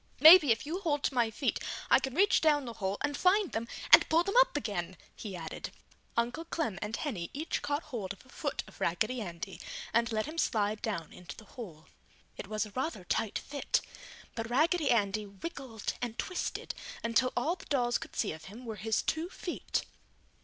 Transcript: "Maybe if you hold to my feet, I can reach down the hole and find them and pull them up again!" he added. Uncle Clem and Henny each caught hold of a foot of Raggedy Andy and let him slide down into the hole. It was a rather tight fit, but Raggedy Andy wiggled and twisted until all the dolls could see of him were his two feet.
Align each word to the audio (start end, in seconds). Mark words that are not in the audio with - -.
"Maybe 0.19 0.51
if 0.51 0.65
you 0.65 0.79
hold 0.79 1.03
to 1.03 1.13
my 1.13 1.29
feet, 1.29 1.59
I 1.91 1.99
can 1.99 2.15
reach 2.15 2.41
down 2.41 2.65
the 2.65 2.73
hole 2.73 2.97
and 3.01 3.15
find 3.15 3.51
them 3.51 3.67
and 3.93 4.09
pull 4.09 4.23
them 4.23 4.33
up 4.39 4.57
again!" 4.57 4.97
he 5.15 5.35
added. 5.35 5.69
Uncle 6.17 6.43
Clem 6.43 6.79
and 6.81 6.95
Henny 6.95 7.29
each 7.33 7.61
caught 7.61 7.83
hold 7.83 8.11
of 8.11 8.25
a 8.25 8.29
foot 8.29 8.63
of 8.65 8.81
Raggedy 8.81 9.21
Andy 9.21 9.61
and 9.93 10.11
let 10.11 10.25
him 10.25 10.39
slide 10.39 10.81
down 10.81 11.13
into 11.13 11.35
the 11.37 11.45
hole. 11.53 11.85
It 12.35 12.47
was 12.47 12.65
a 12.65 12.71
rather 12.71 13.03
tight 13.03 13.37
fit, 13.37 13.81
but 14.33 14.49
Raggedy 14.49 14.89
Andy 14.89 15.27
wiggled 15.27 15.93
and 16.01 16.17
twisted 16.17 16.73
until 17.03 17.31
all 17.37 17.55
the 17.55 17.65
dolls 17.65 17.99
could 17.99 18.15
see 18.15 18.31
of 18.31 18.45
him 18.45 18.65
were 18.65 18.77
his 18.77 19.03
two 19.03 19.29
feet. 19.29 19.85